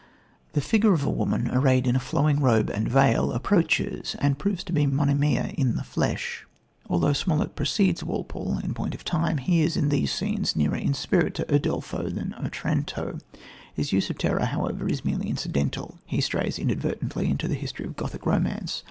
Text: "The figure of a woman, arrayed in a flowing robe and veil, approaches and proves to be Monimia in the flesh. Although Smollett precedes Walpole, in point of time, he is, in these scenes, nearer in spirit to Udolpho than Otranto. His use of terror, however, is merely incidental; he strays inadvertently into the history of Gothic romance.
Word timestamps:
"The 0.53 0.61
figure 0.61 0.93
of 0.93 1.05
a 1.05 1.11
woman, 1.11 1.51
arrayed 1.51 1.85
in 1.85 1.95
a 1.95 1.99
flowing 1.99 2.39
robe 2.39 2.71
and 2.71 2.89
veil, 2.89 3.31
approaches 3.33 4.15
and 4.17 4.39
proves 4.39 4.63
to 4.63 4.73
be 4.73 4.87
Monimia 4.87 5.53
in 5.55 5.75
the 5.75 5.83
flesh. 5.83 6.47
Although 6.89 7.13
Smollett 7.13 7.55
precedes 7.55 8.03
Walpole, 8.03 8.57
in 8.63 8.73
point 8.73 8.95
of 8.95 9.03
time, 9.05 9.37
he 9.37 9.61
is, 9.61 9.77
in 9.77 9.89
these 9.89 10.11
scenes, 10.11 10.55
nearer 10.55 10.75
in 10.75 10.95
spirit 10.95 11.35
to 11.35 11.45
Udolpho 11.53 12.09
than 12.09 12.33
Otranto. 12.43 13.19
His 13.75 13.91
use 13.93 14.09
of 14.09 14.17
terror, 14.17 14.45
however, 14.45 14.87
is 14.89 15.05
merely 15.05 15.29
incidental; 15.29 15.99
he 16.07 16.19
strays 16.19 16.57
inadvertently 16.57 17.29
into 17.29 17.47
the 17.47 17.53
history 17.53 17.85
of 17.85 17.95
Gothic 17.95 18.25
romance. 18.25 18.79